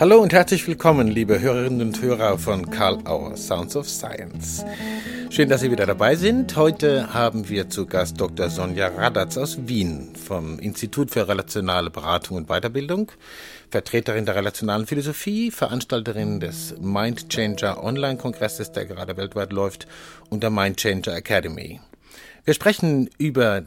[0.00, 4.64] Hallo und herzlich willkommen, liebe Hörerinnen und Hörer von Karl Auer Sounds of Science.
[5.28, 6.54] Schön, dass Sie wieder dabei sind.
[6.54, 8.48] Heute haben wir zu Gast Dr.
[8.48, 13.10] Sonja Radatz aus Wien vom Institut für relationale Beratung und Weiterbildung,
[13.70, 19.88] Vertreterin der relationalen Philosophie, Veranstalterin des Mind Changer Online-Kongresses, der gerade weltweit läuft,
[20.30, 21.80] und der Mind Changer Academy.
[22.44, 23.64] Wir sprechen über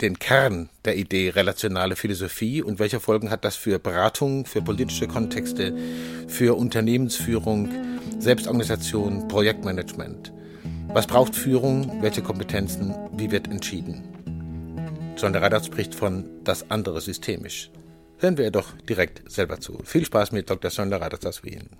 [0.00, 5.08] den Kern der Idee relationale Philosophie und welche Folgen hat das für Beratung, für politische
[5.08, 5.74] Kontexte,
[6.28, 7.70] für Unternehmensführung,
[8.18, 10.32] Selbstorganisation, Projektmanagement.
[10.88, 14.04] Was braucht Führung, welche Kompetenzen, wie wird entschieden?
[15.16, 17.70] Sonja Radatz spricht von das andere systemisch.
[18.18, 19.78] Hören wir doch direkt selber zu.
[19.84, 20.70] Viel Spaß mit Dr.
[20.70, 21.70] Sonja Radatz aus Wien.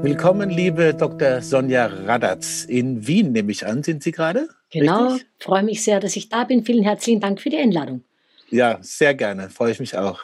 [0.00, 1.42] Willkommen, liebe Dr.
[1.42, 2.64] Sonja Radatz.
[2.64, 4.48] In Wien nehme ich an, sind Sie gerade?
[4.70, 5.28] Genau, Richtig?
[5.40, 6.64] freue mich sehr, dass ich da bin.
[6.64, 8.04] Vielen herzlichen Dank für die Einladung.
[8.48, 10.20] Ja, sehr gerne, freue ich mich auch.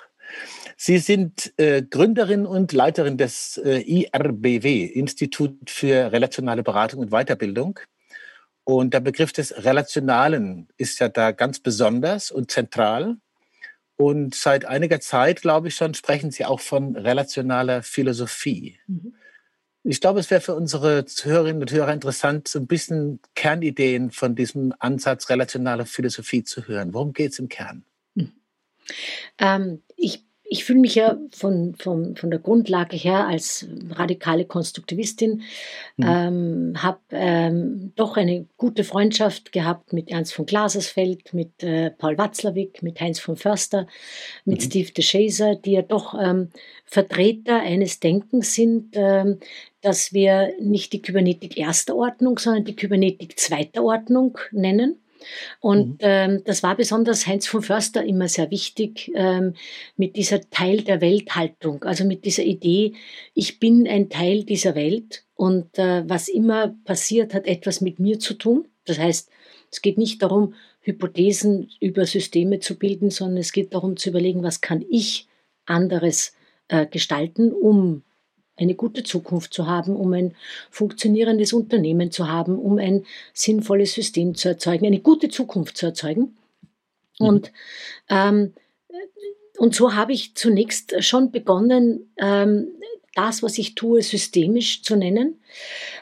[0.77, 7.81] Sie sind äh, Gründerin und Leiterin des äh, IRBW, Institut für relationale Beratung und Weiterbildung.
[8.63, 13.17] Und der Begriff des Relationalen ist ja da ganz besonders und zentral.
[13.97, 18.79] Und seit einiger Zeit, glaube ich schon, sprechen Sie auch von relationaler Philosophie.
[18.87, 19.15] Mhm.
[19.87, 24.35] Ich glaube, es wäre für unsere Hörerinnen und Hörer interessant, so ein bisschen Kernideen von
[24.35, 26.95] diesem Ansatz relationale Philosophie zu hören.
[26.95, 27.85] Worum geht es im Kern?
[28.17, 28.33] Hm.
[29.39, 35.43] Ähm, ich ich fühle mich ja von, von, von der Grundlage her als radikale Konstruktivistin,
[35.97, 36.07] mhm.
[36.07, 42.19] ähm, habe ähm, doch eine gute Freundschaft gehabt mit Ernst von Glasersfeld, mit äh, Paul
[42.19, 43.87] Watzlawick, mit Heinz von Förster,
[44.45, 44.65] mit mhm.
[44.65, 46.51] Steve de Chaser, die ja doch ähm,
[46.85, 49.39] Vertreter eines Denkens sind, ähm,
[49.81, 55.01] dass wir nicht die Kybernetik erster Ordnung, sondern die Kybernetik zweiter Ordnung nennen.
[55.61, 55.99] Und mhm.
[56.01, 59.55] ähm, das war besonders Heinz von Förster immer sehr wichtig ähm,
[59.97, 62.95] mit dieser Teil der Welthaltung, also mit dieser Idee,
[63.35, 68.19] ich bin ein Teil dieser Welt und äh, was immer passiert, hat etwas mit mir
[68.19, 68.67] zu tun.
[68.85, 69.31] Das heißt,
[69.71, 74.43] es geht nicht darum, Hypothesen über Systeme zu bilden, sondern es geht darum zu überlegen,
[74.43, 75.27] was kann ich
[75.65, 76.35] anderes
[76.69, 78.03] äh, gestalten, um
[78.57, 80.35] eine gute Zukunft zu haben, um ein
[80.71, 86.37] funktionierendes Unternehmen zu haben, um ein sinnvolles System zu erzeugen, eine gute Zukunft zu erzeugen.
[87.19, 87.27] Mhm.
[87.27, 87.53] Und,
[88.09, 88.55] ähm,
[89.59, 92.69] und so habe ich zunächst schon begonnen, ähm,
[93.15, 95.41] das, was ich tue, systemisch zu nennen,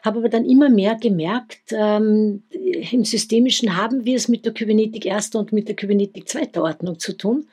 [0.02, 5.04] habe aber dann immer mehr gemerkt, ähm, im Systemischen haben wir es mit der Kybernetik
[5.04, 7.48] erster und mit der Kybernetik zweiter Ordnung zu tun.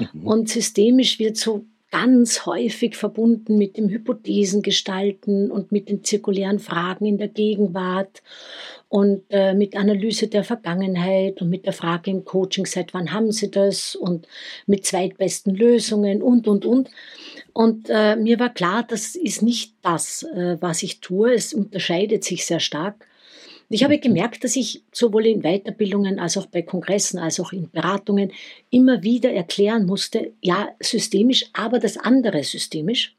[0.00, 0.26] Mhm.
[0.26, 7.06] Und systemisch wird so ganz häufig verbunden mit dem Hypothesengestalten und mit den zirkulären Fragen
[7.06, 8.20] in der Gegenwart
[8.88, 13.30] und äh, mit Analyse der Vergangenheit und mit der Frage im Coaching, seit wann haben
[13.30, 14.26] Sie das und
[14.66, 16.90] mit zweitbesten Lösungen und, und, und.
[17.52, 21.32] Und äh, mir war klar, das ist nicht das, äh, was ich tue.
[21.32, 23.06] Es unterscheidet sich sehr stark.
[23.74, 27.72] Ich habe gemerkt, dass ich sowohl in Weiterbildungen als auch bei Kongressen als auch in
[27.72, 28.30] Beratungen
[28.70, 33.16] immer wieder erklären musste, ja, systemisch, aber das andere systemisch.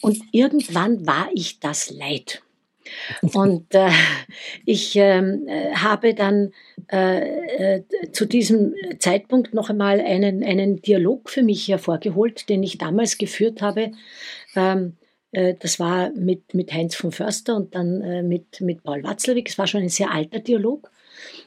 [0.00, 2.40] Und irgendwann war ich das leid.
[3.34, 3.90] Und äh,
[4.64, 6.52] ich ähm, äh, habe dann
[6.90, 12.78] äh, äh, zu diesem Zeitpunkt noch einmal einen, einen Dialog für mich hervorgeholt, den ich
[12.78, 13.92] damals geführt habe
[14.56, 19.02] ähm, äh, das war mit, mit Heinz von Förster und dann äh, mit, mit Paul
[19.02, 19.48] Watzlawick.
[19.48, 20.90] Es war schon ein sehr alter Dialog.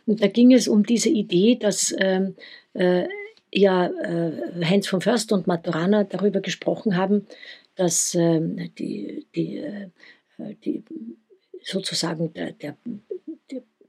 [0.06, 2.36] Und da ging es um diese Idee, dass ähm,
[2.74, 3.08] äh,
[3.54, 7.28] ja, äh, Heinz von Förster und Maturana darüber gesprochen haben,
[7.76, 9.90] dass ähm, die, die, äh,
[10.64, 10.84] die
[11.64, 12.78] sozusagen der, der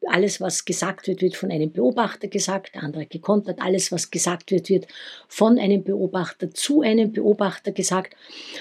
[0.08, 3.60] alles, was gesagt wird, wird von einem Beobachter gesagt, der andere gekontert.
[3.60, 4.86] Alles, was gesagt wird, wird
[5.28, 8.14] von einem Beobachter zu einem Beobachter gesagt.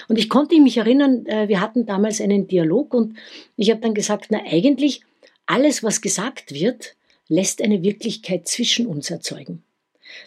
[0.08, 3.16] Und ich konnte mich erinnern, äh, wir hatten damals einen Dialog und
[3.56, 5.02] ich habe dann gesagt, na eigentlich,
[5.46, 6.94] alles, was gesagt wird,
[7.28, 9.62] lässt eine Wirklichkeit zwischen uns erzeugen.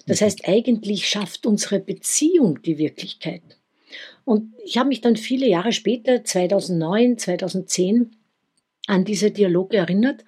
[0.07, 0.25] Das mhm.
[0.25, 3.43] heißt, eigentlich schafft unsere Beziehung die Wirklichkeit.
[4.25, 8.15] Und ich habe mich dann viele Jahre später, 2009, 2010,
[8.87, 10.23] an diese Dialoge erinnert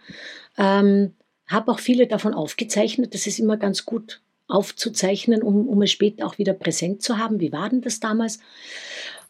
[0.57, 1.13] ähm,
[1.47, 3.13] habe auch viele davon aufgezeichnet.
[3.13, 7.39] Das ist immer ganz gut aufzuzeichnen, um, um es später auch wieder präsent zu haben.
[7.39, 8.39] Wie war denn das damals?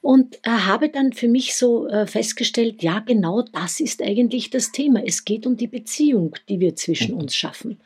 [0.01, 4.71] Und äh, habe dann für mich so äh, festgestellt, ja, genau das ist eigentlich das
[4.71, 5.03] Thema.
[5.03, 7.21] Es geht um die Beziehung, die wir zwischen mhm.
[7.21, 7.79] uns schaffen.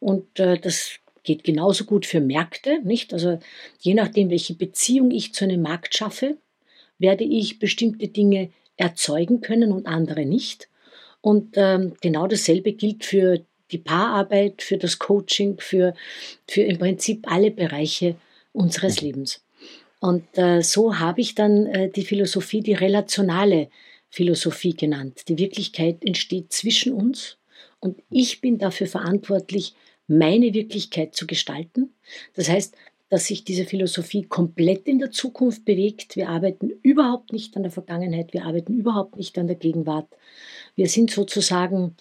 [0.00, 3.12] Und äh, das geht genauso gut für Märkte, nicht?
[3.12, 3.38] Also
[3.78, 6.36] je nachdem, welche Beziehung ich zu einem Markt schaffe,
[6.98, 10.68] werde ich bestimmte Dinge erzeugen können und andere nicht.
[11.22, 13.40] Und ähm, genau dasselbe gilt für
[13.70, 15.94] die Paararbeit, für das Coaching, für,
[16.46, 18.16] für im Prinzip alle Bereiche
[18.52, 19.06] unseres mhm.
[19.06, 19.42] Lebens.
[20.00, 23.68] Und äh, so habe ich dann äh, die Philosophie, die relationale
[24.10, 25.22] Philosophie genannt.
[25.28, 27.38] Die Wirklichkeit entsteht zwischen uns
[27.80, 29.74] und ich bin dafür verantwortlich,
[30.08, 31.94] meine Wirklichkeit zu gestalten.
[32.34, 32.74] Das heißt,
[33.08, 36.16] dass sich diese Philosophie komplett in der Zukunft bewegt.
[36.16, 40.08] Wir arbeiten überhaupt nicht an der Vergangenheit, wir arbeiten überhaupt nicht an der Gegenwart.
[40.74, 41.96] Wir sind sozusagen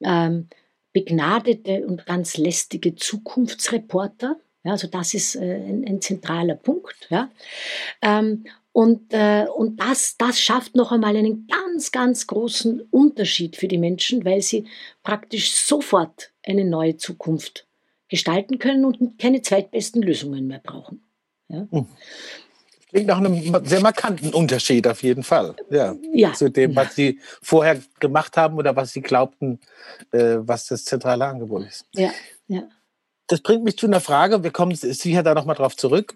[0.00, 0.48] ähm,
[0.92, 4.36] begnadete und ganz lästige Zukunftsreporter.
[4.64, 7.06] Ja, also das ist äh, ein, ein, zentraler Punkt.
[7.10, 7.30] Ja.
[8.02, 13.68] Ähm, und, äh, und das, das schafft noch einmal einen ganz, ganz großen Unterschied für
[13.68, 14.66] die Menschen, weil sie
[15.02, 17.66] praktisch sofort eine neue Zukunft
[18.08, 21.02] gestalten können und keine zweitbesten Lösungen mehr brauchen.
[21.48, 21.66] Ja?
[21.70, 21.86] Hm.
[22.88, 25.56] Klingt nach einem sehr markanten Unterschied auf jeden Fall.
[25.70, 25.96] Ja.
[26.12, 26.32] ja.
[26.34, 29.58] Zu dem, was Sie vorher gemacht haben oder was Sie glaubten,
[30.12, 31.84] äh, was das zentrale Angebot ist.
[31.92, 32.10] Ja,
[32.46, 32.62] ja.
[33.26, 36.14] Das bringt mich zu einer Frage, wir kommen sicher da nochmal drauf zurück.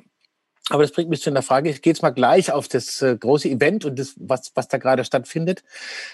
[0.71, 1.69] Aber das bringt mich zu einer Frage.
[1.69, 4.79] Ich gehe jetzt mal gleich auf das äh, große Event und das, was, was da
[4.79, 5.65] gerade stattfindet.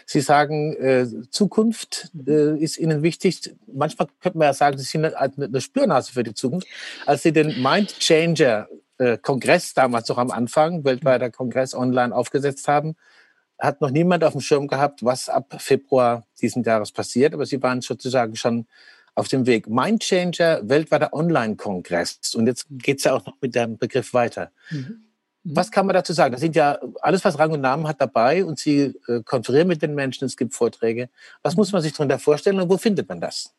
[0.07, 3.55] Sie sagen, äh, Zukunft äh, ist Ihnen wichtig.
[3.71, 6.67] Manchmal könnte man ja sagen, Sie sind eine, eine Spürnase für die Zukunft.
[7.05, 8.67] Als Sie den Mind Changer
[8.99, 12.97] äh, Kongress damals noch am Anfang, weltweiter Kongress online aufgesetzt haben,
[13.59, 17.35] hat noch niemand auf dem Schirm gehabt, was ab Februar diesen Jahres passiert.
[17.35, 18.67] Aber Sie waren sozusagen schon
[19.15, 19.67] auf dem Weg.
[19.69, 22.35] Mindchanger, weltweiter Online-Kongress.
[22.35, 24.53] Und jetzt geht es ja auch noch mit dem Begriff weiter.
[24.71, 24.79] Mhm.
[24.79, 25.03] mhm.
[25.49, 26.33] Was kann man dazu sagen?
[26.33, 29.81] Das sind ja alles, was Rang und Namen hat, dabei und Sie äh, konferieren mit
[29.81, 31.09] den Menschen, es gibt Vorträge.
[31.43, 33.55] Was muss man sich darunter vorstellen und wo findet man das?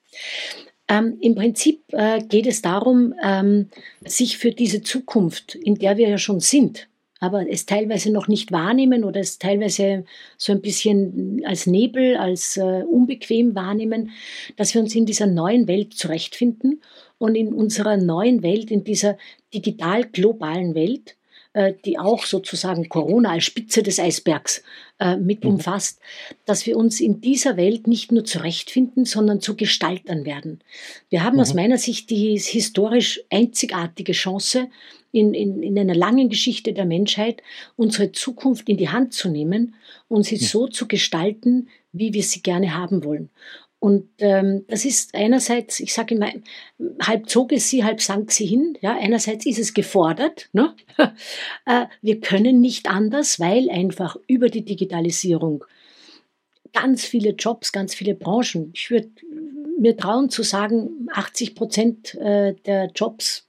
[0.89, 3.69] Ähm, Im Prinzip äh, geht es darum, ähm,
[4.05, 6.87] sich für diese Zukunft, in der wir ja schon sind,
[7.19, 10.05] aber es teilweise noch nicht wahrnehmen oder es teilweise
[10.37, 14.11] so ein bisschen als Nebel, als äh, unbequem wahrnehmen,
[14.55, 16.81] dass wir uns in dieser neuen Welt zurechtfinden
[17.17, 19.17] und in unserer neuen Welt, in dieser
[19.53, 21.16] digital globalen Welt,
[21.85, 24.63] die auch sozusagen Corona als Spitze des Eisbergs
[24.99, 25.51] äh, mit mhm.
[25.51, 25.99] umfasst,
[26.45, 30.59] dass wir uns in dieser Welt nicht nur zurechtfinden, sondern zu Gestaltern werden.
[31.09, 31.41] Wir haben mhm.
[31.41, 34.69] aus meiner Sicht die historisch einzigartige Chance,
[35.11, 37.41] in, in, in einer langen Geschichte der Menschheit
[37.75, 39.75] unsere Zukunft in die Hand zu nehmen
[40.07, 43.29] und sie so zu gestalten, wie wir sie gerne haben wollen.
[43.79, 46.31] Und ähm, das ist einerseits, ich sage immer,
[46.99, 48.77] halb zog es sie, halb sank sie hin.
[48.81, 50.49] Ja, einerseits ist es gefordert.
[50.51, 50.75] Ne?
[51.65, 55.63] äh, wir können nicht anders, weil einfach über die Digitalisierung
[56.73, 59.09] ganz viele Jobs, ganz viele Branchen, ich würde
[59.79, 63.46] mir trauen zu sagen, 80 Prozent äh, der Jobs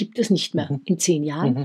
[0.00, 0.80] gibt es nicht mehr mhm.
[0.86, 1.52] in zehn Jahren.
[1.52, 1.60] Mhm.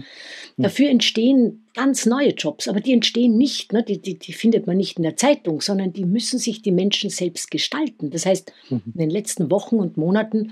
[0.58, 0.64] mhm.
[0.64, 4.76] Dafür entstehen ganz neue Jobs, aber die entstehen nicht, ne, die, die, die, findet man
[4.76, 8.10] nicht in der Zeitung, sondern die müssen sich die Menschen selbst gestalten.
[8.10, 8.82] Das heißt, mhm.
[8.94, 10.52] in den letzten Wochen und Monaten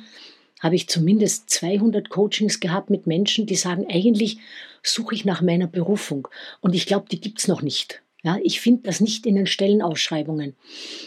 [0.62, 4.38] habe ich zumindest 200 Coachings gehabt mit Menschen, die sagen, eigentlich
[4.82, 6.30] suche ich nach meiner Berufung.
[6.62, 8.02] Und ich glaube, die gibt es noch nicht.
[8.26, 10.56] Ja, ich finde das nicht in den Stellenausschreibungen.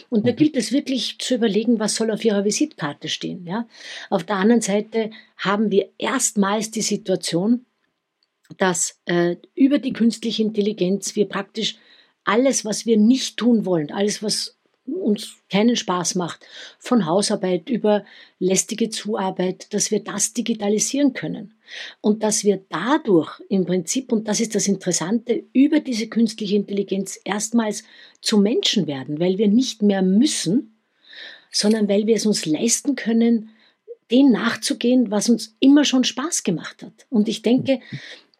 [0.09, 0.35] Und da mhm.
[0.35, 3.45] gilt es wirklich zu überlegen, was soll auf Ihrer Visitkarte stehen.
[3.47, 3.67] Ja?
[4.11, 7.65] Auf der anderen Seite haben wir erstmals die Situation,
[8.57, 11.77] dass äh, über die künstliche Intelligenz wir praktisch
[12.23, 14.56] alles, was wir nicht tun wollen, alles, was
[14.87, 16.45] uns keinen Spaß macht,
[16.79, 18.05] von Hausarbeit über
[18.39, 21.53] lästige Zuarbeit, dass wir das digitalisieren können.
[22.01, 27.19] Und dass wir dadurch im Prinzip, und das ist das Interessante, über diese künstliche Intelligenz
[27.23, 27.83] erstmals
[28.21, 30.77] zu Menschen werden, weil wir nicht mehr müssen,
[31.51, 33.49] sondern weil wir es uns leisten können,
[34.11, 37.05] dem nachzugehen, was uns immer schon Spaß gemacht hat.
[37.09, 37.81] Und ich denke,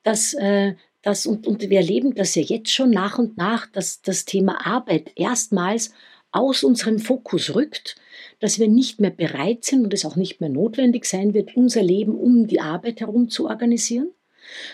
[0.04, 4.02] dass äh, das, und, und wir erleben das ja jetzt schon nach und nach, dass
[4.02, 5.94] das Thema Arbeit erstmals
[6.32, 7.96] aus unserem Fokus rückt,
[8.40, 11.82] dass wir nicht mehr bereit sind und es auch nicht mehr notwendig sein wird, unser
[11.82, 14.12] Leben um die Arbeit herum zu organisieren,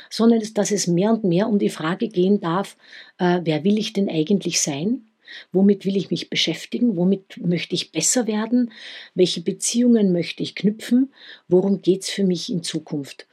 [0.09, 2.77] sondern dass es mehr und mehr um die Frage gehen darf,
[3.17, 5.07] äh, wer will ich denn eigentlich sein?
[5.51, 6.95] Womit will ich mich beschäftigen?
[6.95, 8.71] Womit möchte ich besser werden?
[9.15, 11.13] Welche Beziehungen möchte ich knüpfen?
[11.47, 13.27] Worum geht es für mich in Zukunft?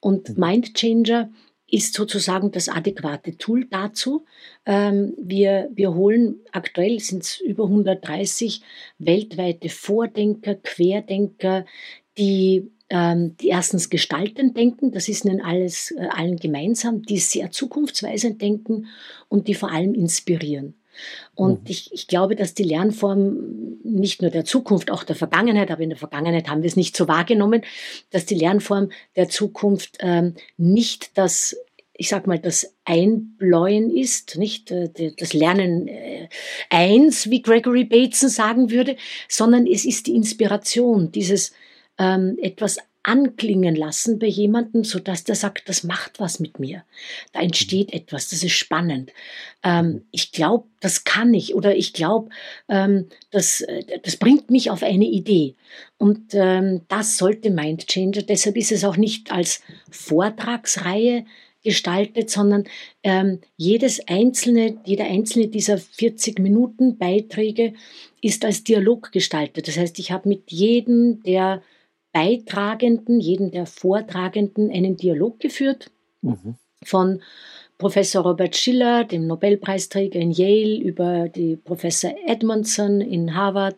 [0.00, 1.30] Und Mind Changer
[1.68, 4.24] ist sozusagen das adäquate Tool dazu.
[4.64, 8.62] Ähm, wir, wir holen, aktuell sind es über 130
[8.98, 11.64] weltweite Vordenker, Querdenker,
[12.18, 17.50] die, ähm, die erstens gestaltend denken, das ist ihnen alles, äh, allen gemeinsam, die sehr
[17.50, 18.86] zukunftsweisend denken
[19.28, 20.74] und die vor allem inspirieren.
[21.34, 21.66] Und mhm.
[21.68, 25.90] ich, ich glaube, dass die Lernform nicht nur der Zukunft, auch der Vergangenheit, aber in
[25.90, 27.62] der Vergangenheit haben wir es nicht so wahrgenommen,
[28.10, 31.56] dass die Lernform der Zukunft ähm, nicht das
[31.98, 36.28] ich sag mal, das Einbläuen ist, nicht äh, das Lernen äh,
[36.70, 38.96] eins, wie Gregory Bateson sagen würde,
[39.28, 41.52] sondern es ist die Inspiration, dieses
[41.98, 46.82] ähm, etwas anklingen lassen bei jemandem, sodass der sagt, das macht was mit mir.
[47.32, 49.12] Da entsteht etwas, das ist spannend.
[49.62, 52.30] Ähm, ich glaube, das kann ich oder ich glaube,
[52.68, 53.64] ähm, das,
[54.02, 55.54] das bringt mich auf eine Idee.
[55.98, 58.22] Und ähm, das sollte Mind Changer.
[58.22, 61.24] Deshalb ist es auch nicht als Vortragsreihe
[61.62, 62.64] gestaltet, sondern
[63.04, 67.74] ähm, jedes einzelne, jeder einzelne dieser 40 Minuten Beiträge
[68.20, 69.68] ist als Dialog gestaltet.
[69.68, 71.62] Das heißt, ich habe mit jedem der
[72.16, 75.90] Beitragenden, jedem der Vortragenden einen Dialog geführt.
[76.22, 76.54] Mhm.
[76.82, 77.20] Von
[77.76, 83.76] Professor Robert Schiller, dem Nobelpreisträger in Yale, über die Professor Edmondson in Harvard,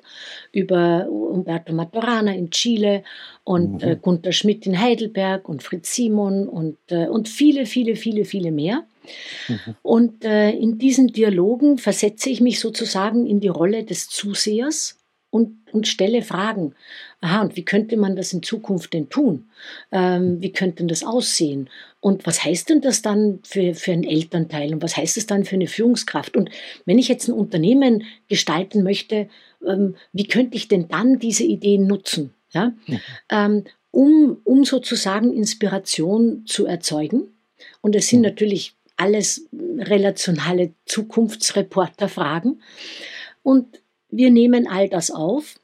[0.53, 3.03] über Umberto Maturana in Chile
[3.43, 3.89] und mhm.
[3.89, 8.53] äh, Gunther Schmidt in Heidelberg und Fritz Simon und, äh, und viele, viele, viele, viele
[8.53, 8.85] mehr.
[9.49, 9.75] Mhm.
[9.83, 14.97] Und äh, in diesen Dialogen versetze ich mich sozusagen in die Rolle des Zusehers
[15.31, 16.75] und, und stelle Fragen.
[17.21, 19.49] Aha, und wie könnte man das in Zukunft denn tun?
[19.93, 21.69] Ähm, wie könnte das aussehen?
[22.01, 24.73] Und was heißt denn das dann für, für einen Elternteil?
[24.73, 26.37] Und was heißt es dann für eine Führungskraft?
[26.37, 26.51] Und
[26.87, 29.29] wenn ich jetzt ein Unternehmen gestalten möchte,
[29.67, 32.33] ähm, wie könnte ich denn dann diese Ideen nutzen?
[32.53, 32.73] Ja?
[32.87, 32.99] ja.
[33.31, 37.35] Ähm, um, um sozusagen Inspiration zu erzeugen.
[37.81, 42.63] Und es sind natürlich alles relationale Zukunftsreporterfragen.
[43.43, 43.81] Und
[44.11, 45.59] wir nehmen all das auf.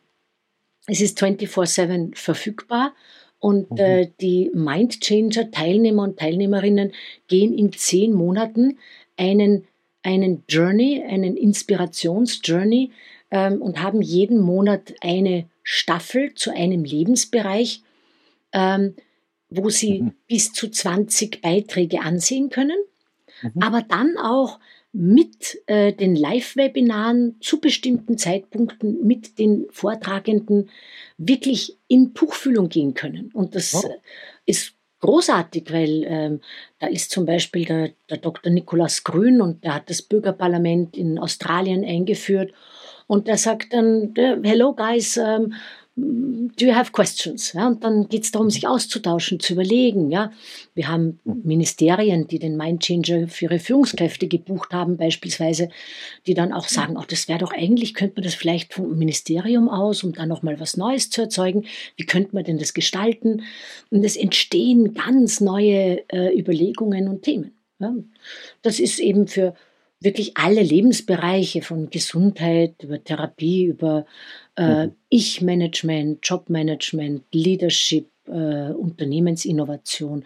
[0.86, 2.94] Es ist 24-7 verfügbar
[3.38, 3.78] und mhm.
[3.78, 6.92] äh, die Mindchanger Teilnehmer und Teilnehmerinnen
[7.28, 8.78] gehen in zehn Monaten
[9.16, 9.66] einen,
[10.02, 12.90] einen Journey, einen Inspirationsjourney
[13.30, 17.82] ähm, und haben jeden Monat eine Staffel zu einem Lebensbereich,
[18.52, 18.94] ähm,
[19.48, 20.12] wo sie mhm.
[20.26, 22.78] bis zu 20 Beiträge ansehen können,
[23.42, 23.62] mhm.
[23.62, 24.58] aber dann auch
[24.94, 30.70] mit äh, den Live-Webinaren zu bestimmten Zeitpunkten mit den Vortragenden
[31.18, 33.30] wirklich in Tuchfühlung gehen können.
[33.34, 33.92] Und das oh.
[34.46, 36.40] ist großartig, weil ähm,
[36.78, 38.52] da ist zum Beispiel der, der Dr.
[38.52, 42.52] Nikolaus Grün und der hat das Bürgerparlament in Australien eingeführt.
[43.08, 45.52] Und der sagt dann, hello guys, um,
[45.96, 47.52] do you have questions?
[47.52, 50.10] Ja, und dann geht es darum, sich auszutauschen, zu überlegen.
[50.10, 50.32] Ja.
[50.74, 55.68] Wir haben Ministerien, die den Mindchanger für ihre Führungskräfte gebucht haben, beispielsweise,
[56.26, 59.68] die dann auch sagen, oh, das wäre doch eigentlich, könnte man das vielleicht vom Ministerium
[59.68, 61.64] aus, um dann nochmal was Neues zu erzeugen.
[61.96, 63.42] Wie könnte man denn das gestalten?
[63.90, 67.52] Und es entstehen ganz neue äh, Überlegungen und Themen.
[67.78, 67.94] Ja.
[68.62, 69.54] Das ist eben für
[70.00, 74.06] wirklich alle Lebensbereiche von Gesundheit über Therapie, über
[74.56, 74.92] äh, mhm.
[75.08, 80.24] Ich-Management, Jobmanagement, Leadership, äh, Unternehmensinnovation.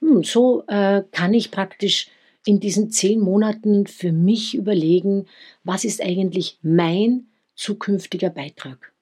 [0.00, 2.08] Hm, so äh, kann ich praktisch
[2.46, 5.26] in diesen zehn Monaten für mich überlegen,
[5.62, 8.92] was ist eigentlich mein zukünftiger Beitrag.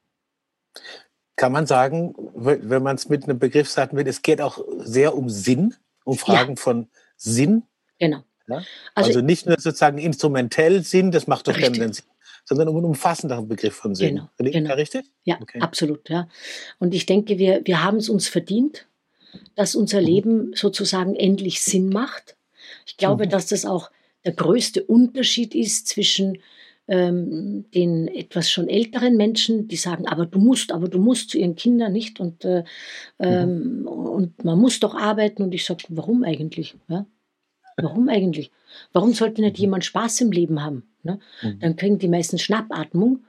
[1.36, 5.16] Kann man sagen, wenn man es mit einem Begriff sagen will, es geht auch sehr
[5.16, 6.56] um Sinn, um Fragen ja.
[6.56, 7.64] von Sinn.
[7.98, 8.22] Genau.
[8.48, 8.62] Ja?
[8.94, 11.92] Also, also, nicht nur sozusagen instrumentell Sinn, das macht doch dann Sinn,
[12.44, 14.16] sondern um einen umfassenderen Begriff von Sinn.
[14.16, 14.68] Genau, ich genau.
[14.70, 15.04] da richtig?
[15.24, 15.60] Ja, okay.
[15.60, 16.08] absolut.
[16.08, 16.28] Ja.
[16.78, 18.86] Und ich denke, wir, wir haben es uns verdient,
[19.54, 20.06] dass unser mhm.
[20.06, 22.36] Leben sozusagen endlich Sinn macht.
[22.86, 23.30] Ich glaube, mhm.
[23.30, 23.90] dass das auch
[24.24, 26.38] der größte Unterschied ist zwischen
[26.88, 31.38] ähm, den etwas schon älteren Menschen, die sagen, aber du musst, aber du musst zu
[31.38, 32.64] ihren Kindern nicht und, äh,
[33.18, 33.24] mhm.
[33.24, 36.74] ähm, und man muss doch arbeiten und ich sage, warum eigentlich?
[36.88, 37.06] Ja?
[37.76, 38.50] Warum eigentlich?
[38.92, 40.84] Warum sollte nicht jemand Spaß im Leben haben?
[41.02, 41.18] Ne?
[41.42, 41.60] Mhm.
[41.60, 43.24] Dann kriegen die meisten Schnappatmung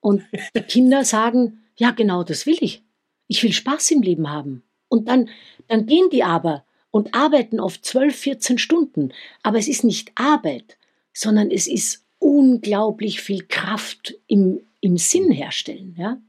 [0.00, 0.22] und
[0.54, 2.82] die Kinder sagen, ja genau, das will ich.
[3.26, 4.62] Ich will Spaß im Leben haben.
[4.88, 5.28] Und dann,
[5.68, 9.12] dann gehen die aber und arbeiten oft 12, 14 Stunden.
[9.42, 10.76] Aber es ist nicht Arbeit,
[11.12, 15.96] sondern es ist unglaublich viel Kraft im, im Sinn herstellen.
[15.98, 16.20] Ja?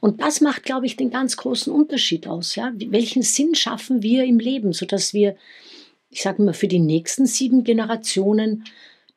[0.00, 2.54] Und das macht, glaube ich, den ganz großen Unterschied aus.
[2.54, 2.72] Ja?
[2.74, 5.36] Welchen Sinn schaffen wir im Leben, sodass wir
[6.16, 8.64] ich sage mal, für die nächsten sieben Generationen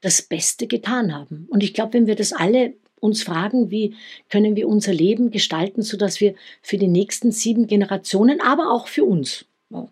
[0.01, 1.47] das Beste getan haben.
[1.49, 3.95] Und ich glaube, wenn wir das alle uns fragen, wie
[4.29, 9.05] können wir unser Leben gestalten, sodass wir für die nächsten sieben Generationen, aber auch für
[9.05, 9.87] uns mhm.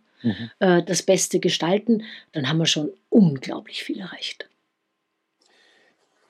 [0.59, 4.49] äh, das Beste gestalten, dann haben wir schon unglaublich viel erreicht.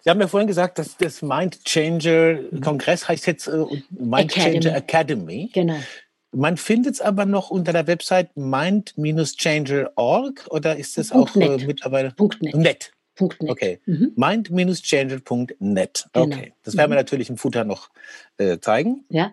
[0.01, 4.59] Sie haben ja vorhin gesagt, dass das Mind Changer Kongress heißt jetzt äh, Mind Academy.
[4.59, 5.49] Changer Academy.
[5.51, 5.79] Genau.
[6.37, 12.11] Man findet es aber noch unter der Website mind-changer.org oder ist es auch äh, mittlerweile?
[12.11, 12.55] Punkt .net.
[12.55, 12.93] Net.
[13.15, 13.51] Punkt .net.
[13.51, 13.79] Okay.
[13.87, 14.11] Mhm.
[14.15, 16.07] Mind-changer.net.
[16.13, 16.25] Genau.
[16.27, 16.53] Okay.
[16.61, 16.99] Das werden wir mhm.
[16.99, 17.89] natürlich im Footer noch
[18.37, 19.03] äh, zeigen.
[19.09, 19.31] Ja.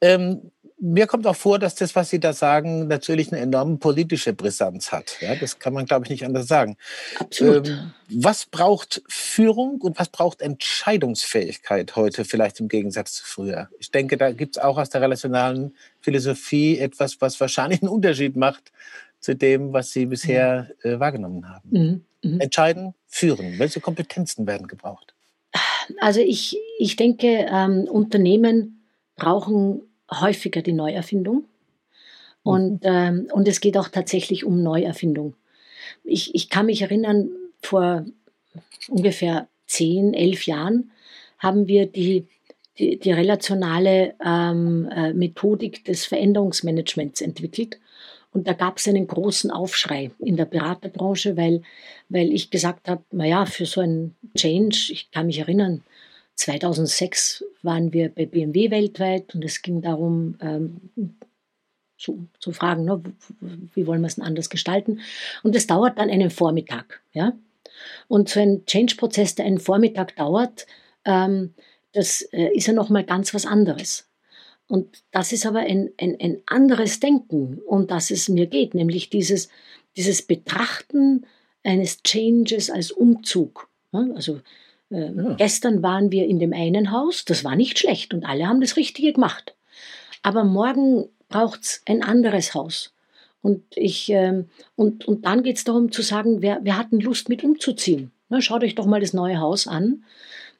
[0.00, 0.50] Ähm,
[0.80, 4.92] mir kommt auch vor, dass das, was Sie da sagen, natürlich eine enorme politische Brisanz
[4.92, 5.16] hat.
[5.20, 6.76] Ja, das kann man, glaube ich, nicht anders sagen.
[7.18, 7.68] Absolut.
[7.68, 13.68] Ähm, was braucht Führung und was braucht Entscheidungsfähigkeit heute, vielleicht im Gegensatz zu früher?
[13.78, 18.36] Ich denke, da gibt es auch aus der relationalen Philosophie etwas, was wahrscheinlich einen Unterschied
[18.36, 18.72] macht
[19.20, 20.90] zu dem, was Sie bisher mhm.
[20.90, 21.68] äh, wahrgenommen haben.
[21.70, 22.04] Mhm.
[22.22, 22.40] Mhm.
[22.40, 23.58] Entscheiden, führen.
[23.58, 25.14] Welche Kompetenzen werden gebraucht?
[26.00, 28.84] Also ich, ich denke, ähm, Unternehmen
[29.16, 31.44] brauchen häufiger die Neuerfindung.
[32.42, 32.90] Und, mhm.
[32.90, 35.34] ähm, und es geht auch tatsächlich um Neuerfindung.
[36.04, 38.06] Ich, ich kann mich erinnern, vor
[38.88, 40.90] ungefähr zehn, elf Jahren
[41.38, 42.26] haben wir die,
[42.78, 47.78] die, die relationale ähm, äh, Methodik des Veränderungsmanagements entwickelt.
[48.32, 51.62] Und da gab es einen großen Aufschrei in der Beraterbranche, weil,
[52.08, 55.82] weil ich gesagt habe, naja, für so einen Change, ich kann mich erinnern,
[56.38, 61.16] 2006 waren wir bei BMW weltweit und es ging darum, ähm,
[61.98, 63.02] zu, zu fragen, ne,
[63.74, 65.00] wie wollen wir es denn anders gestalten.
[65.42, 67.02] Und es dauert dann einen Vormittag.
[67.12, 67.32] Ja?
[68.06, 70.66] Und so ein Change-Prozess, der einen Vormittag dauert,
[71.04, 71.54] ähm,
[71.92, 74.08] das äh, ist ja nochmal ganz was anderes.
[74.68, 79.10] Und das ist aber ein, ein, ein anderes Denken, um das es mir geht, nämlich
[79.10, 79.48] dieses,
[79.96, 81.26] dieses Betrachten
[81.64, 83.68] eines Changes als Umzug.
[83.92, 84.06] Ja?
[84.14, 84.40] Also
[84.90, 85.34] äh, ja.
[85.34, 88.76] Gestern waren wir in dem einen Haus, das war nicht schlecht und alle haben das
[88.76, 89.54] Richtige gemacht.
[90.22, 92.94] Aber morgen braucht es ein anderes Haus.
[93.40, 97.00] Und, ich, äh, und, und dann geht es darum zu sagen, wer, wer hat denn
[97.00, 98.10] Lust mit umzuziehen?
[98.28, 100.04] Na, schaut euch doch mal das neue Haus an.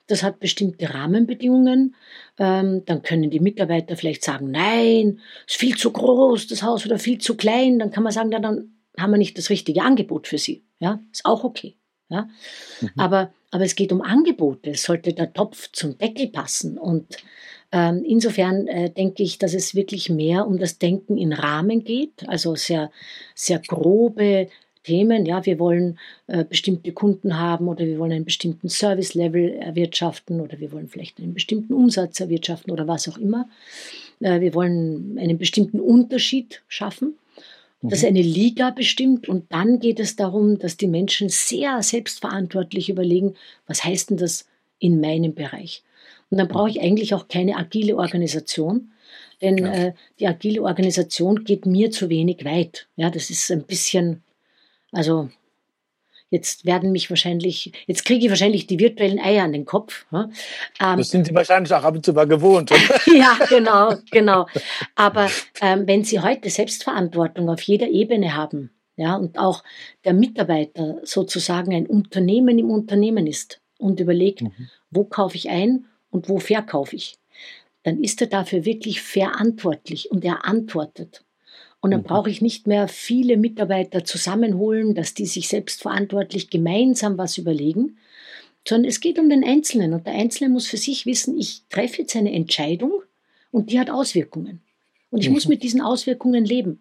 [0.07, 1.95] Das hat bestimmte Rahmenbedingungen.
[2.39, 6.99] Ähm, dann können die Mitarbeiter vielleicht sagen, nein, ist viel zu groß, das Haus oder
[6.99, 7.79] viel zu klein.
[7.79, 10.65] Dann kann man sagen, ja, dann haben wir nicht das richtige Angebot für sie.
[10.79, 11.77] Ja, ist auch okay.
[12.09, 12.29] Ja?
[12.81, 12.91] Mhm.
[12.97, 14.71] Aber, aber es geht um Angebote.
[14.71, 16.79] Es sollte der Topf zum Deckel passen.
[16.79, 17.17] Und
[17.73, 22.29] ähm, insofern äh, denke ich, dass es wirklich mehr um das Denken in Rahmen geht,
[22.29, 22.91] also sehr,
[23.35, 24.49] sehr grobe
[24.85, 25.27] Themen.
[25.27, 30.61] Ja, wir wollen äh, bestimmte Kunden haben oder wir wollen einen bestimmten Service-Level erwirtschaften oder
[30.61, 33.49] wir wollen vielleicht einen bestimmten Umsatz erwirtschaften oder was auch immer.
[34.21, 37.19] Äh, wir wollen einen bestimmten Unterschied schaffen
[37.83, 38.09] das mhm.
[38.09, 43.35] eine Liga bestimmt und dann geht es darum, dass die Menschen sehr selbstverantwortlich überlegen,
[43.67, 44.47] was heißt denn das
[44.79, 45.83] in meinem Bereich?
[46.31, 48.91] Und dann brauche ich eigentlich auch keine agile Organisation,
[49.41, 49.73] denn ja.
[49.73, 52.89] äh, die agile Organisation geht mir zu wenig weit.
[52.97, 54.23] Ja, das ist ein bisschen,
[54.93, 55.31] also
[56.31, 60.07] Jetzt werden mich wahrscheinlich, jetzt kriege ich wahrscheinlich die virtuellen Eier an den Kopf.
[60.13, 60.29] Ähm,
[60.79, 62.71] das sind Sie wahrscheinlich auch ab und zu mal gewohnt.
[63.07, 64.47] ja, genau, genau.
[64.95, 69.63] Aber ähm, wenn Sie heute Selbstverantwortung auf jeder Ebene haben, ja, und auch
[70.05, 74.69] der Mitarbeiter sozusagen ein Unternehmen im Unternehmen ist und überlegt, mhm.
[74.91, 77.17] wo kaufe ich ein und wo verkaufe ich,
[77.85, 81.25] dann ist er dafür wirklich verantwortlich und er antwortet.
[81.81, 82.07] Und dann mhm.
[82.07, 87.99] brauche ich nicht mehr viele Mitarbeiter zusammenholen, dass die sich selbstverantwortlich gemeinsam was überlegen,
[88.67, 89.95] sondern es geht um den Einzelnen.
[89.95, 93.03] Und der Einzelne muss für sich wissen, ich treffe jetzt eine Entscheidung
[93.51, 94.61] und die hat Auswirkungen.
[95.11, 95.35] Und ich mhm.
[95.35, 96.81] muss mit diesen Auswirkungen leben.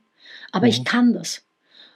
[0.52, 0.72] Aber mhm.
[0.72, 1.44] ich kann das.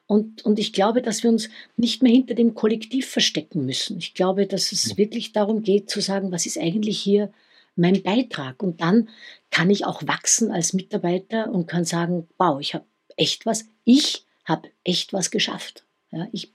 [0.08, 3.98] Und, und ich glaube, dass wir uns nicht mehr hinter dem Kollektiv verstecken müssen.
[3.98, 7.32] Ich glaube, dass es wirklich darum geht zu sagen, was ist eigentlich hier
[7.76, 8.62] mein Beitrag?
[8.62, 9.10] Und dann
[9.52, 12.86] kann ich auch wachsen als Mitarbeiter und kann sagen, wow, ich habe
[13.22, 15.84] echt was, ich habe echt was geschafft.
[16.12, 16.52] Ja, ich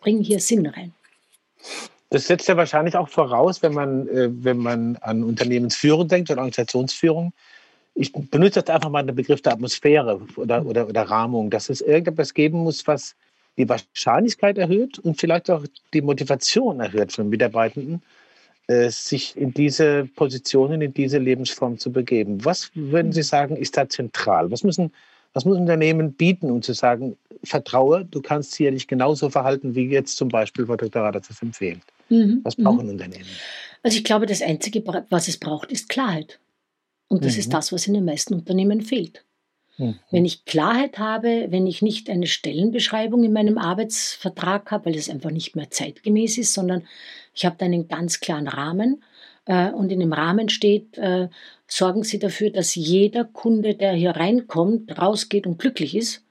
[0.00, 0.92] bringe hier Sinn rein.
[2.10, 6.40] Das setzt ja wahrscheinlich auch voraus, wenn man, äh, wenn man an Unternehmensführung denkt oder
[6.40, 7.32] Organisationsführung.
[7.94, 11.80] Ich benutze jetzt einfach mal den Begriff der Atmosphäre oder, oder, oder Rahmung, dass es
[11.80, 13.14] irgendetwas geben muss, was
[13.56, 18.02] die Wahrscheinlichkeit erhöht und vielleicht auch die Motivation erhöht von Mitarbeitenden,
[18.66, 22.44] äh, sich in diese Positionen, in diese Lebensform zu begeben.
[22.44, 24.50] Was würden Sie sagen, ist da zentral?
[24.50, 24.92] Was müssen
[25.32, 29.74] was muss ein Unternehmen bieten, um zu sagen, vertraue, du kannst hier dich genauso verhalten,
[29.74, 31.02] wie jetzt zum Beispiel Frau Dr.
[31.02, 31.80] Radatz es empfiehlt?
[32.08, 32.40] Mhm.
[32.44, 32.92] Was brauchen mhm.
[32.92, 33.26] Unternehmen?
[33.82, 36.38] Also ich glaube, das Einzige, was es braucht, ist Klarheit.
[37.08, 37.40] Und das mhm.
[37.40, 39.24] ist das, was in den meisten Unternehmen fehlt.
[39.78, 39.96] Mhm.
[40.10, 45.08] Wenn ich Klarheit habe, wenn ich nicht eine Stellenbeschreibung in meinem Arbeitsvertrag habe, weil das
[45.08, 46.84] einfach nicht mehr zeitgemäß ist, sondern
[47.34, 49.02] ich habe da einen ganz klaren Rahmen
[49.46, 51.28] äh, und in dem Rahmen steht, äh,
[51.76, 56.24] sorgen Sie dafür, dass jeder Kunde, der hier reinkommt, rausgeht und glücklich ist,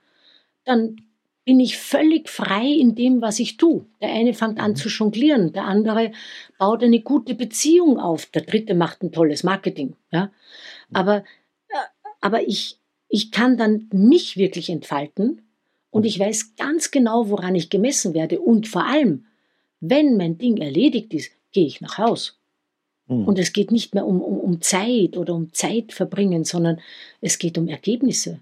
[0.66, 0.98] dann
[1.44, 3.86] bin ich völlig frei in dem, was ich tue.
[4.02, 4.76] Der eine fängt an mhm.
[4.76, 6.12] zu jonglieren, der andere
[6.60, 9.96] baut eine gute Beziehung auf, der dritte macht ein tolles Marketing.
[10.12, 10.26] Ja?
[10.26, 10.32] Mhm.
[10.96, 11.88] Aber, äh,
[12.22, 15.42] aber ich, ich kann dann mich wirklich entfalten
[15.90, 18.40] und ich weiß ganz genau, woran ich gemessen werde.
[18.40, 19.26] Und vor allem,
[19.80, 22.41] wenn mein Ding erledigt ist, gehe ich nach Haus.
[23.12, 23.26] Mhm.
[23.26, 26.80] Und es geht nicht mehr um, um, um Zeit oder um Zeit verbringen, sondern
[27.20, 28.40] es geht um Ergebnisse.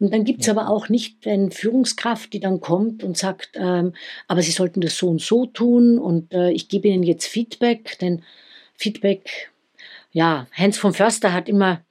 [0.00, 3.92] Und dann gibt es aber auch nicht eine Führungskraft, die dann kommt und sagt, ähm,
[4.26, 7.98] aber Sie sollten das so und so tun und äh, ich gebe Ihnen jetzt Feedback,
[8.00, 8.22] denn
[8.74, 9.50] Feedback,
[10.12, 11.82] ja, Heinz von Förster hat immer,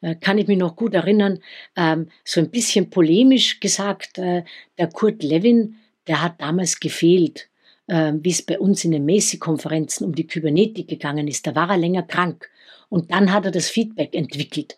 [0.00, 1.40] äh, kann ich mich noch gut erinnern,
[1.76, 4.44] ähm, so ein bisschen polemisch gesagt, äh,
[4.78, 7.48] der Kurt Levin, der hat damals gefehlt,
[7.86, 11.46] wie es bei uns in den Messi-Konferenzen um die Kybernetik gegangen ist.
[11.46, 12.48] Da war er länger krank.
[12.88, 14.76] Und dann hat er das Feedback entwickelt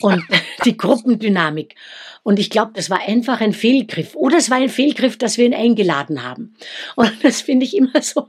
[0.00, 0.22] und
[0.64, 1.74] die Gruppendynamik.
[2.22, 4.14] Und ich glaube, das war einfach ein Fehlgriff.
[4.14, 6.54] Oder es war ein Fehlgriff, dass wir ihn eingeladen haben.
[6.94, 8.28] Und das finde ich immer so,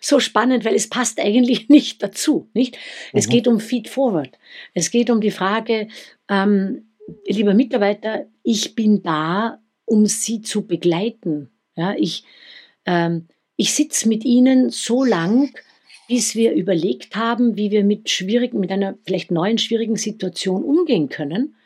[0.00, 2.50] so spannend, weil es passt eigentlich nicht dazu.
[2.54, 2.76] Nicht?
[3.12, 3.30] Es mhm.
[3.30, 4.38] geht um Feed Forward.
[4.74, 5.88] Es geht um die Frage,
[6.28, 6.90] ähm,
[7.26, 11.50] lieber Mitarbeiter, ich bin da, um Sie zu begleiten.
[11.76, 12.24] Ja, ich,
[12.84, 13.26] ähm,
[13.60, 15.52] ich sitze mit Ihnen so lang,
[16.08, 21.10] bis wir überlegt haben, wie wir mit schwierigen, mit einer vielleicht neuen schwierigen Situation umgehen
[21.10, 21.56] können.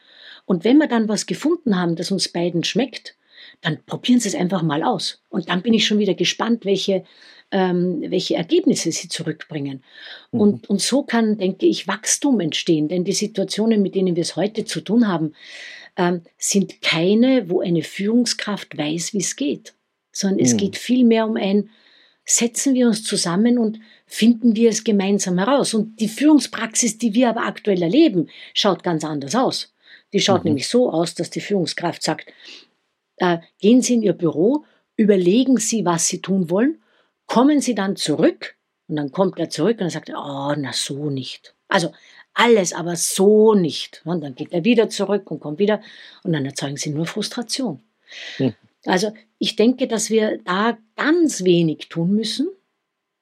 [0.45, 3.15] Und wenn wir dann was gefunden haben, das uns beiden schmeckt,
[3.61, 5.23] dann probieren Sie es einfach mal aus.
[5.29, 7.05] Und dann bin ich schon wieder gespannt, welche,
[7.53, 9.85] ähm, welche Ergebnisse Sie zurückbringen.
[10.33, 10.41] Mhm.
[10.41, 12.89] Und, und so kann, denke ich, Wachstum entstehen.
[12.89, 15.35] Denn die Situationen, mit denen wir es heute zu tun haben,
[15.97, 19.75] ähm, sind keine, wo eine Führungskraft weiß, wie es geht.
[20.11, 20.45] Sondern mhm.
[20.45, 21.71] es geht vielmehr um ein,
[22.25, 25.75] setzen wir uns zusammen und finden wir es gemeinsam heraus.
[25.75, 29.75] Und die Führungspraxis, die wir aber aktuell erleben, schaut ganz anders aus.
[30.13, 30.51] Die schaut mhm.
[30.51, 32.33] nämlich so aus, dass die Führungskraft sagt,
[33.17, 34.65] äh, gehen Sie in Ihr Büro,
[34.97, 36.81] überlegen Sie, was Sie tun wollen,
[37.27, 38.57] kommen Sie dann zurück
[38.89, 41.55] und dann kommt er zurück und er sagt, oh, na so nicht.
[41.69, 41.93] Also
[42.33, 44.03] alles, aber so nicht.
[44.05, 45.81] Und dann geht er wieder zurück und kommt wieder
[46.23, 47.81] und dann erzeugen Sie nur Frustration.
[48.39, 48.55] Mhm.
[48.87, 52.49] Also ich denke, dass wir da ganz wenig tun müssen,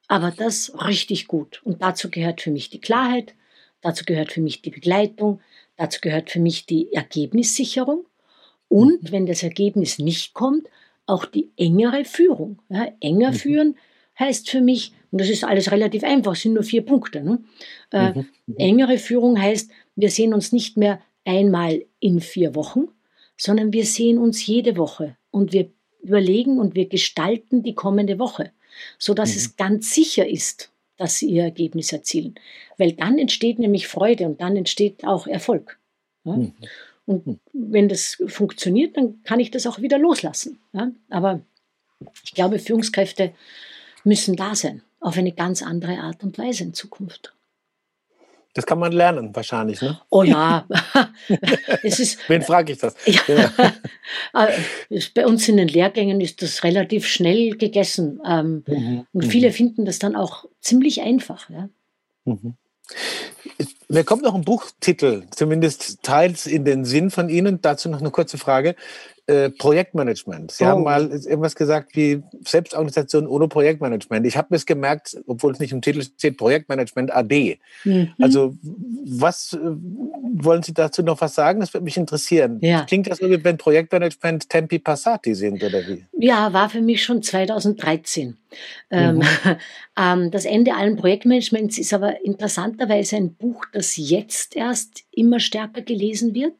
[0.08, 1.62] aber das richtig gut.
[1.64, 3.34] Und dazu gehört für mich die Klarheit,
[3.80, 5.40] dazu gehört für mich die Begleitung,
[5.76, 8.06] dazu gehört für mich die Ergebnissicherung
[8.68, 9.12] und, mhm.
[9.12, 10.66] wenn das Ergebnis nicht kommt,
[11.06, 12.60] auch die engere Führung.
[12.68, 13.34] Ja, enger mhm.
[13.34, 13.76] führen
[14.18, 17.22] heißt für mich, und das ist alles relativ einfach, sind nur vier Punkte.
[17.22, 17.42] Ne?
[17.90, 18.28] Äh, mhm.
[18.46, 18.56] mhm.
[18.56, 22.88] Engere Führung heißt, wir sehen uns nicht mehr einmal in vier Wochen,
[23.42, 25.68] sondern wir sehen uns jede Woche und wir
[26.00, 28.52] überlegen und wir gestalten die kommende Woche,
[28.98, 29.36] so dass mhm.
[29.36, 32.36] es ganz sicher ist, dass sie ihr Ergebnis erzielen.
[32.78, 35.80] Weil dann entsteht nämlich Freude und dann entsteht auch Erfolg.
[36.22, 36.36] Ja?
[36.36, 36.52] Mhm.
[37.04, 37.40] Und mhm.
[37.52, 40.60] wenn das funktioniert, dann kann ich das auch wieder loslassen.
[40.72, 40.92] Ja?
[41.10, 41.40] Aber
[42.22, 43.32] ich glaube, Führungskräfte
[44.04, 47.34] müssen da sein, auf eine ganz andere Art und Weise in Zukunft.
[48.54, 49.98] Das kann man lernen, wahrscheinlich, ne?
[50.10, 50.66] Oh ja.
[51.82, 52.94] es ist, Wen frage ich das?
[53.06, 53.72] Ja.
[54.34, 58.20] Äh, bei uns in den Lehrgängen ist das relativ schnell gegessen.
[58.26, 59.06] Ähm, mhm.
[59.12, 59.52] Und viele mhm.
[59.52, 61.48] finden das dann auch ziemlich einfach.
[61.48, 61.70] Ja?
[62.26, 62.54] Mhm.
[63.88, 67.60] Mir kommt noch ein Buchtitel, zumindest teils in den Sinn von Ihnen.
[67.62, 68.76] Dazu noch eine kurze Frage.
[69.28, 70.50] Äh, Projektmanagement.
[70.50, 70.66] Sie oh.
[70.66, 74.26] haben mal irgendwas gesagt wie Selbstorganisation ohne Projektmanagement.
[74.26, 77.60] Ich habe es gemerkt, obwohl es nicht im Titel steht, Projektmanagement AD.
[77.84, 78.12] Mhm.
[78.20, 78.56] Also
[79.06, 81.60] was äh, wollen Sie dazu noch was sagen?
[81.60, 82.58] Das würde mich interessieren.
[82.62, 82.84] Ja.
[82.84, 86.04] Klingt das so, wie wenn Projektmanagement Tempi Passati sind oder wie?
[86.18, 88.36] Ja, war für mich schon 2013.
[88.90, 89.22] Ähm, mhm.
[89.94, 95.82] Ähm, das Ende allen Projektmanagements ist aber interessanterweise ein Buch, das jetzt erst immer stärker
[95.82, 96.54] gelesen wird.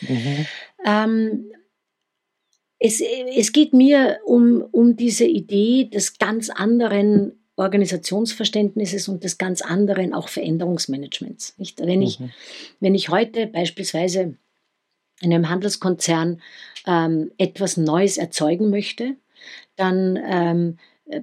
[0.00, 0.46] Mhm.
[0.86, 1.44] Ähm,
[2.78, 9.62] es, es geht mir um, um diese Idee des ganz anderen Organisationsverständnisses und des ganz
[9.62, 11.58] anderen auch Veränderungsmanagements.
[11.58, 11.80] Nicht?
[11.80, 12.30] Wenn, ich, mhm.
[12.78, 14.36] wenn ich heute beispielsweise
[15.20, 16.40] in einem Handelskonzern
[16.86, 19.16] ähm, etwas Neues erzeugen möchte,
[19.74, 20.78] dann ähm,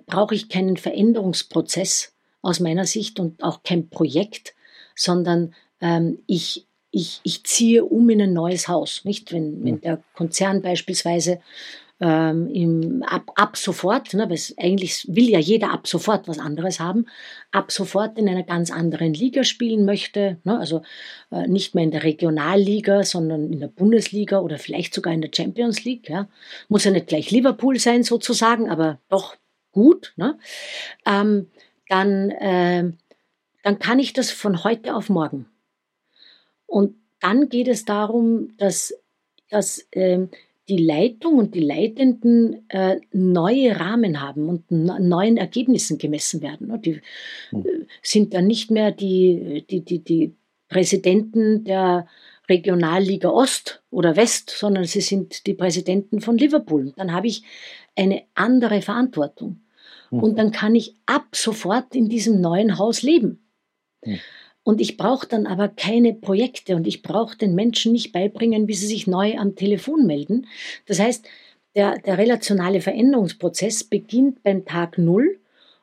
[0.05, 4.55] brauche ich keinen Veränderungsprozess aus meiner Sicht und auch kein Projekt,
[4.93, 9.03] sondern ähm, ich ich, ich ziehe um in ein neues Haus.
[9.03, 11.41] Nicht, wenn, wenn der Konzern beispielsweise
[11.99, 16.79] ähm, im, ab, ab sofort, ne, weil eigentlich will ja jeder ab sofort was anderes
[16.79, 17.05] haben,
[17.51, 20.83] ab sofort in einer ganz anderen Liga spielen möchte, ne, also
[21.31, 25.31] äh, nicht mehr in der Regionalliga, sondern in der Bundesliga oder vielleicht sogar in der
[25.35, 26.07] Champions League.
[26.07, 26.29] Ja.
[26.69, 29.35] Muss ja nicht gleich Liverpool sein sozusagen, aber doch
[29.73, 30.13] gut.
[30.15, 30.37] Ne.
[31.05, 31.47] Ähm,
[31.89, 32.89] dann, äh,
[33.63, 35.47] dann kann ich das von heute auf morgen.
[36.75, 38.93] Und dann geht es darum, dass,
[39.49, 40.27] dass äh,
[40.67, 46.81] die Leitung und die Leitenden äh, neue Rahmen haben und neuen Ergebnissen gemessen werden.
[46.81, 46.99] Die
[47.51, 47.65] hm.
[47.65, 50.35] äh, sind dann nicht mehr die, die, die, die
[50.67, 52.07] Präsidenten der
[52.49, 56.91] Regionalliga Ost oder West, sondern sie sind die Präsidenten von Liverpool.
[56.97, 57.43] Dann habe ich
[57.95, 59.61] eine andere Verantwortung.
[60.09, 60.19] Hm.
[60.19, 63.47] Und dann kann ich ab sofort in diesem neuen Haus leben.
[64.03, 64.19] Hm.
[64.65, 68.73] Und ich brauche dann aber keine Projekte und ich brauche den Menschen nicht beibringen, wie
[68.73, 70.47] sie sich neu am Telefon melden.
[70.87, 71.23] Das heißt,
[71.75, 75.39] der, der relationale Veränderungsprozess beginnt beim Tag Null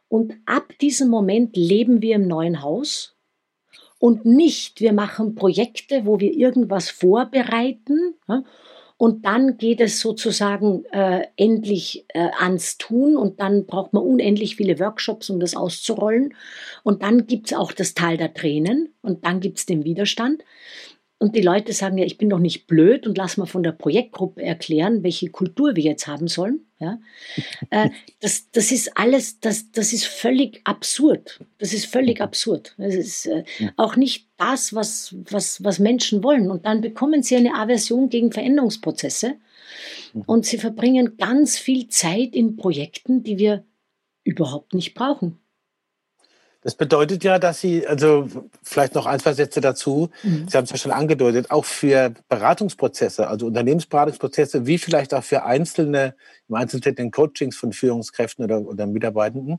[0.08, 3.14] und ab diesem Moment leben wir im neuen Haus
[4.00, 8.42] und nicht, wir machen Projekte, wo wir irgendwas vorbereiten ja,
[9.02, 14.54] und dann geht es sozusagen äh, endlich äh, ans Tun und dann braucht man unendlich
[14.54, 16.34] viele Workshops, um das auszurollen.
[16.84, 20.44] Und dann gibt es auch das Tal der Tränen und dann gibt es den Widerstand.
[21.22, 23.70] Und die Leute sagen ja, ich bin doch nicht blöd und lass mal von der
[23.70, 26.66] Projektgruppe erklären, welche Kultur wir jetzt haben sollen.
[26.80, 26.98] Ja?
[27.70, 31.38] Äh, das, das ist alles, das, das ist völlig absurd.
[31.58, 32.24] Das ist völlig mhm.
[32.24, 32.74] absurd.
[32.76, 33.44] Das ist äh,
[33.76, 36.50] auch nicht das, was, was, was Menschen wollen.
[36.50, 39.34] Und dann bekommen sie eine Aversion gegen Veränderungsprozesse
[40.12, 40.22] mhm.
[40.26, 43.64] und sie verbringen ganz viel Zeit in Projekten, die wir
[44.24, 45.38] überhaupt nicht brauchen.
[46.62, 48.28] Das bedeutet ja, dass Sie, also
[48.62, 50.46] vielleicht noch ein, zwei Sätze dazu, mhm.
[50.48, 55.44] Sie haben es ja schon angedeutet, auch für Beratungsprozesse, also Unternehmensberatungsprozesse, wie vielleicht auch für
[55.44, 56.14] einzelne,
[56.48, 59.58] im Einzelnen in Coachings von Führungskräften oder, oder Mitarbeitenden,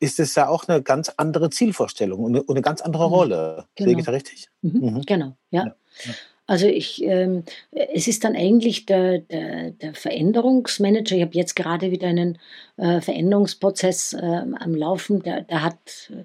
[0.00, 3.14] ist es ja auch eine ganz andere Zielvorstellung und eine, und eine ganz andere mhm.
[3.14, 3.64] Rolle.
[3.74, 3.90] Genau.
[3.90, 4.48] Sehe ich da richtig?
[4.62, 4.80] Mhm.
[4.80, 5.02] Mhm.
[5.02, 5.64] Genau, ja.
[5.64, 6.14] ja.
[6.48, 11.16] Also ich, ähm, es ist dann eigentlich der, der, der Veränderungsmanager.
[11.16, 12.38] Ich habe jetzt gerade wieder einen
[12.78, 15.22] äh, Veränderungsprozess äh, am Laufen.
[15.22, 16.24] Der, der hat äh,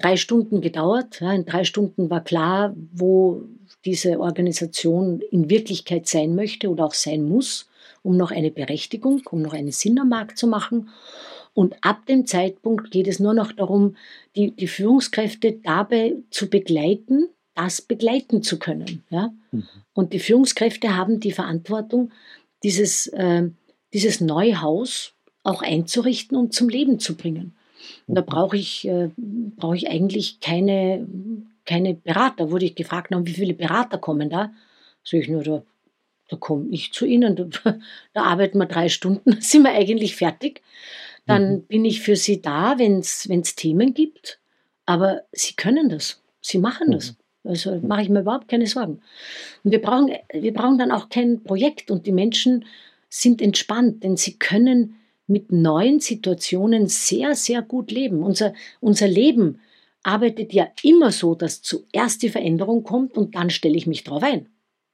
[0.00, 1.20] drei Stunden gedauert.
[1.20, 3.42] Ja, in drei Stunden war klar, wo
[3.84, 7.68] diese Organisation in Wirklichkeit sein möchte oder auch sein muss,
[8.04, 10.88] um noch eine Berechtigung, um noch einen Sinn am Markt zu machen.
[11.52, 13.96] Und ab dem Zeitpunkt geht es nur noch darum,
[14.36, 19.02] die, die Führungskräfte dabei zu begleiten, das begleiten zu können.
[19.10, 19.32] Ja?
[19.50, 19.64] Mhm.
[19.92, 22.12] Und die Führungskräfte haben die Verantwortung,
[22.62, 23.48] dieses, äh,
[23.92, 27.56] dieses neue Haus auch einzurichten und zum Leben zu bringen.
[28.06, 28.26] Und da mhm.
[28.26, 31.06] brauche ich, äh, brauche ich eigentlich keine,
[31.64, 32.50] keine Berater.
[32.50, 34.52] Wurde ich gefragt, wie viele Berater kommen da?
[35.02, 35.62] Sag ich nur, da,
[36.28, 37.48] da komme ich zu Ihnen, da,
[38.12, 40.62] da, arbeiten wir drei Stunden, dann sind wir eigentlich fertig.
[41.26, 41.62] Dann mhm.
[41.62, 44.38] bin ich für Sie da, wenn es Themen gibt.
[44.86, 46.22] Aber Sie können das.
[46.40, 47.12] Sie machen das.
[47.12, 47.16] Mhm.
[47.48, 49.00] Also mache ich mir überhaupt keine Sorgen.
[49.64, 52.66] Und wir brauchen, wir brauchen dann auch kein Projekt und die Menschen
[53.08, 58.22] sind entspannt, denn sie können mit neuen Situationen sehr, sehr gut leben.
[58.22, 59.60] Unser, unser Leben
[60.02, 64.22] arbeitet ja immer so, dass zuerst die Veränderung kommt und dann stelle ich mich darauf
[64.22, 64.48] ein.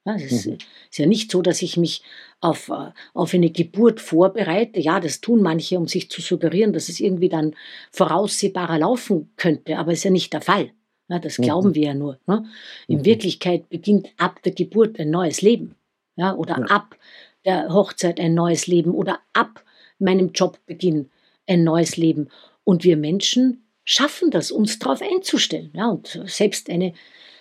[0.07, 0.59] Ja, es ist, mhm.
[0.90, 2.03] ist, ja nicht so, dass ich mich
[2.40, 2.71] auf,
[3.14, 4.79] auf eine Geburt vorbereite.
[4.79, 7.55] Ja, das tun manche, um sich zu suggerieren, dass es irgendwie dann
[7.90, 10.71] voraussehbarer laufen könnte, aber es ist ja nicht der Fall.
[11.09, 11.75] Ja, das glauben mhm.
[11.75, 12.19] wir ja nur.
[12.27, 12.47] Ne?
[12.88, 13.05] In mhm.
[13.05, 15.77] Wirklichkeit beginnt ab der Geburt ein neues Leben.
[16.17, 16.64] Ja, oder ja.
[16.67, 16.97] ab
[17.45, 19.64] der Hochzeit ein neues Leben oder ab
[19.99, 21.11] meinem Jobbeginn
[21.47, 22.29] ein neues Leben.
[22.62, 25.71] Und wir Menschen schaffen das, uns darauf einzustellen.
[25.75, 26.95] Ja, und selbst eine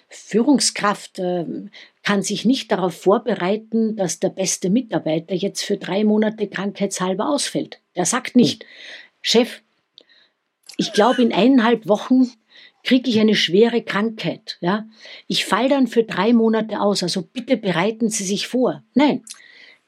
[0.09, 1.45] Führungskraft äh,
[2.03, 7.79] kann sich nicht darauf vorbereiten, dass der beste Mitarbeiter jetzt für drei Monate krankheitshalber ausfällt.
[7.95, 8.69] Der sagt nicht, hm.
[9.21, 9.61] Chef,
[10.77, 12.31] ich glaube, in eineinhalb Wochen
[12.83, 14.57] kriege ich eine schwere Krankheit.
[14.61, 14.87] Ja?
[15.27, 18.83] Ich falle dann für drei Monate aus, also bitte bereiten Sie sich vor.
[18.93, 19.23] Nein,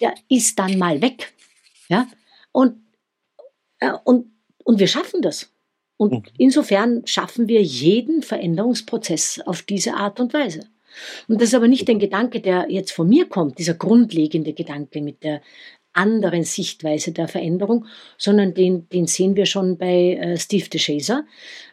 [0.02, 1.34] der ist dann mal weg.
[1.90, 2.08] Ja?
[2.52, 2.78] Und,
[3.80, 4.32] äh, und,
[4.64, 5.52] und wir schaffen das.
[5.98, 6.24] Und mhm.
[6.38, 10.62] insofern schaffen wir jeden Veränderungsprozess auf diese Art und Weise.
[11.28, 15.02] Und das ist aber nicht ein Gedanke, der jetzt von mir kommt, dieser grundlegende Gedanke
[15.02, 15.42] mit der
[15.96, 17.86] anderen Sichtweise der Veränderung,
[18.18, 21.26] sondern den, den sehen wir schon bei äh, Steve DeShazer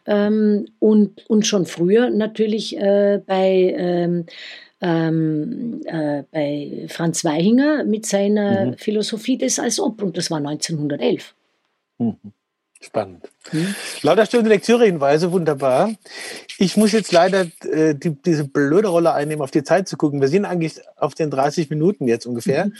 [0.05, 4.25] ähm, und, und schon früher natürlich äh, bei, ähm,
[4.81, 8.77] ähm, äh, bei Franz Weihinger mit seiner mhm.
[8.77, 11.35] Philosophie des Als Ob und das war 1911.
[11.99, 12.15] Mhm.
[12.83, 13.29] Spannend.
[13.51, 13.75] Hm?
[14.01, 15.93] Lauter schöne Lektüre-Hinweise, wunderbar.
[16.57, 20.19] Ich muss jetzt leider äh, die, diese blöde Rolle einnehmen, auf die Zeit zu gucken.
[20.19, 22.65] Wir sind eigentlich auf den 30 Minuten jetzt ungefähr.
[22.65, 22.73] Mhm.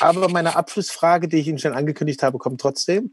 [0.00, 3.12] Aber meine Abschlussfrage, die ich Ihnen schon angekündigt habe, kommt trotzdem.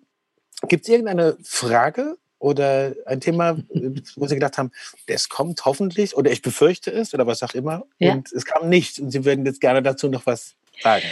[0.67, 3.57] Gibt es irgendeine Frage oder ein Thema,
[4.15, 4.71] wo Sie gedacht haben,
[5.05, 8.13] das kommt hoffentlich oder ich befürchte es oder was auch immer ja.
[8.13, 11.05] und es kam nicht und Sie würden jetzt gerne dazu noch was sagen?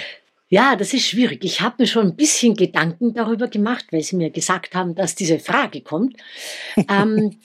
[0.49, 1.45] Ja, das ist schwierig.
[1.45, 5.15] Ich habe mir schon ein bisschen Gedanken darüber gemacht, weil Sie mir gesagt haben, dass
[5.15, 6.17] diese Frage kommt.
[6.89, 7.39] ähm,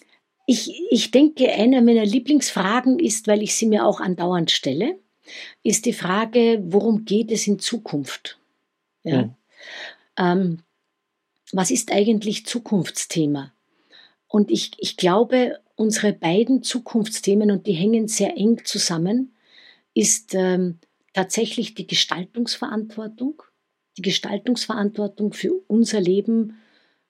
[0.46, 4.98] ich, ich denke, eine meiner Lieblingsfragen ist, weil ich sie mir auch andauernd stelle,
[5.62, 8.38] ist die Frage, worum geht es in Zukunft?
[9.04, 9.14] Ja.
[10.18, 10.32] ja.
[10.32, 10.58] Ähm,
[11.52, 13.52] was ist eigentlich Zukunftsthema?
[14.28, 19.34] Und ich, ich glaube, unsere beiden Zukunftsthemen, und die hängen sehr eng zusammen,
[19.94, 20.78] ist ähm,
[21.14, 23.42] tatsächlich die Gestaltungsverantwortung,
[23.96, 26.58] die Gestaltungsverantwortung für unser Leben,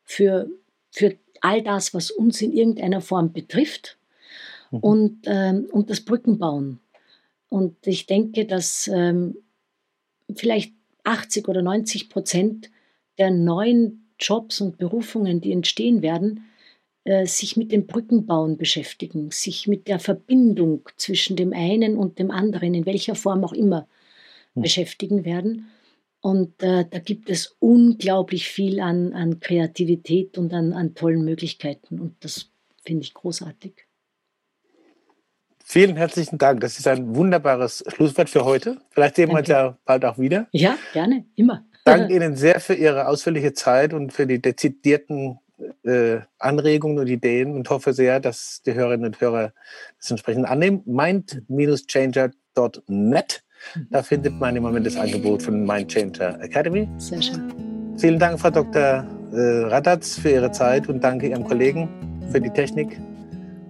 [0.05, 0.49] für,
[0.93, 3.99] für all das, was uns in irgendeiner Form betrifft.
[4.75, 4.79] mhm.
[4.81, 6.81] und, ähm, und das Brückenbauen.
[7.49, 9.37] Und ich denke, dass ähm,
[10.35, 12.71] vielleicht 80 oder 90 Prozent
[13.19, 16.45] der neuen Jobs und Berufungen, die entstehen werden,
[17.27, 22.75] sich mit dem Brückenbauen beschäftigen, sich mit der Verbindung zwischen dem einen und dem anderen,
[22.75, 23.87] in welcher Form auch immer,
[24.55, 24.63] mhm.
[24.63, 25.71] beschäftigen werden.
[26.21, 32.01] Und äh, da gibt es unglaublich viel an, an Kreativität und an, an tollen Möglichkeiten.
[32.01, 32.51] Und das
[32.83, 33.75] finde ich großartig.
[35.63, 36.61] Vielen herzlichen Dank.
[36.61, 38.79] Das ist ein wunderbares Schlusswort für heute.
[38.91, 40.47] Vielleicht sehen wir uns ja bald auch wieder.
[40.53, 41.67] Ja, gerne, immer.
[41.85, 45.41] Danke Ihnen sehr für Ihre ausführliche Zeit und für die dezidierten
[45.83, 49.53] äh, Anregungen und Ideen und hoffe sehr, dass die Hörerinnen und Hörer
[49.99, 50.83] das entsprechend annehmen.
[50.87, 53.45] Mind-changer.net
[53.91, 56.89] da findet man im Moment das Angebot von Mindchanger Academy.
[56.99, 57.95] Sehr schön.
[57.97, 59.07] Vielen Dank, Frau Dr.
[59.33, 61.89] Äh, Radatz, für Ihre Zeit und danke Ihrem Kollegen
[62.31, 62.99] für die Technik.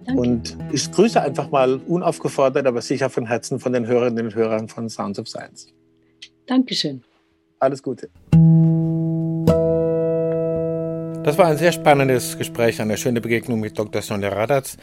[0.06, 0.20] Danke.
[0.20, 4.68] Und ich grüße einfach mal unaufgefordert, aber sicher von Herzen von den Hörerinnen und Hörern
[4.68, 5.68] von Sounds of Science.
[6.46, 7.02] Dankeschön.
[7.58, 8.10] Alles Gute.
[11.24, 14.02] Das war ein sehr spannendes Gespräch, eine schöne Begegnung mit Dr.
[14.02, 14.76] Sonja Radatz,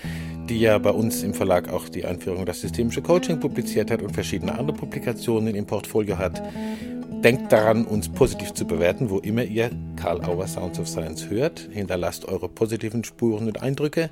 [0.49, 4.12] die ja bei uns im Verlag auch die Einführung das systemische Coaching publiziert hat und
[4.12, 6.41] verschiedene andere Publikationen im Portfolio hat.
[7.23, 11.69] Denkt daran, uns positiv zu bewerten, wo immer ihr Karl Auer Sounds of Science hört.
[11.71, 14.10] Hinterlasst eure positiven Spuren und Eindrücke.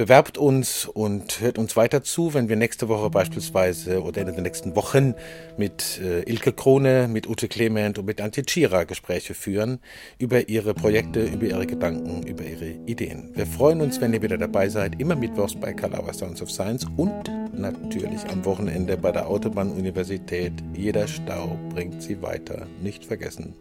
[0.00, 4.44] Bewerbt uns und hört uns weiter zu, wenn wir nächste Woche beispielsweise oder in den
[4.44, 5.14] nächsten Wochen
[5.58, 9.78] mit äh, Ilke Krone, mit Ute Clement und mit Antje Tschira Gespräche führen
[10.16, 13.30] über ihre Projekte, über ihre Gedanken, über ihre Ideen.
[13.34, 16.86] Wir freuen uns, wenn ihr wieder dabei seid, immer mittwochs bei Kalauer Sounds of Science
[16.96, 20.54] und natürlich am Wochenende bei der Autobahn-Universität.
[20.72, 22.66] Jeder Stau bringt sie weiter.
[22.82, 23.54] Nicht vergessen.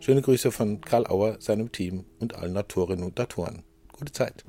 [0.00, 3.62] Schöne Grüße von Karl Auer, seinem Team und allen Natorinnen und Naturen.
[3.96, 4.44] Gute Zeit.